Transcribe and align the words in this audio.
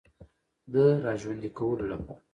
د 0.71 0.73
را 1.03 1.13
ژوندۍ 1.21 1.49
کولو 1.57 1.85
لپاره 1.91 2.19